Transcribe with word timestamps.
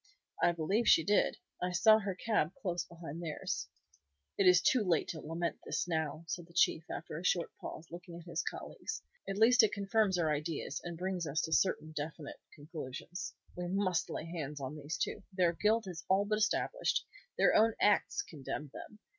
"I 0.41 0.51
believe 0.51 0.87
she 0.87 1.03
did. 1.03 1.37
I 1.61 1.73
saw 1.73 1.99
her 1.99 2.15
cab 2.15 2.53
close 2.59 2.83
behind 2.85 3.21
theirs." 3.21 3.67
"It 4.35 4.47
is 4.47 4.59
too 4.59 4.83
late 4.83 5.07
to 5.09 5.21
lament 5.21 5.59
this 5.63 5.87
now," 5.87 6.25
said 6.27 6.47
the 6.47 6.55
Chief, 6.55 6.83
after 6.89 7.19
a 7.19 7.23
short 7.23 7.51
pause, 7.61 7.85
looking 7.91 8.17
at 8.17 8.25
his 8.25 8.41
colleagues. 8.41 9.03
"At 9.29 9.37
least 9.37 9.61
it 9.61 9.73
confirms 9.73 10.17
our 10.17 10.31
ideas, 10.33 10.81
and 10.83 10.97
brings 10.97 11.27
us 11.27 11.39
to 11.41 11.53
certain 11.53 11.91
definite 11.91 12.39
conclusions. 12.55 13.35
We 13.55 13.67
must 13.67 14.09
lay 14.09 14.25
hands 14.25 14.59
on 14.59 14.75
these 14.75 14.97
two. 14.97 15.21
Their 15.33 15.53
guilt 15.53 15.85
is 15.85 16.03
all 16.09 16.25
but 16.25 16.39
established. 16.39 17.05
Their 17.37 17.53
own 17.53 17.75
acts 17.79 18.23
condemn 18.23 18.71
them. 18.73 18.97